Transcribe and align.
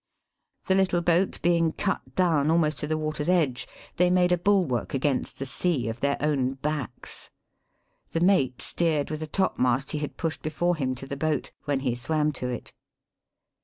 The 0.65 0.73
little 0.73 1.03
boatbeingcut 1.03 2.15
down 2.15 2.49
almost 2.49 2.79
to 2.79 2.87
the 2.87 2.97
water's 2.97 3.29
edge, 3.29 3.67
they 3.97 4.09
made 4.09 4.31
a 4.31 4.37
bulwark 4.39 4.95
against 4.95 5.37
the 5.37 5.45
sea, 5.45 5.87
of 5.89 5.99
their 5.99 6.17
own 6.19 6.53
backs. 6.55 7.29
The 8.09 8.19
mate 8.19 8.63
steered 8.63 9.11
with 9.11 9.21
a 9.21 9.27
top 9.27 9.59
mast 9.59 9.91
he 9.91 9.99
had 9.99 10.17
pushed 10.17 10.41
before 10.41 10.75
him 10.75 10.95
to 10.95 11.05
the 11.05 11.15
boat, 11.17 11.51
when 11.65 11.81
he 11.81 11.93
swam 11.93 12.31
to 12.31 12.47
it. 12.47 12.73